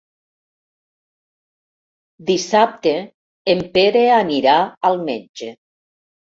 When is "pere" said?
3.77-4.03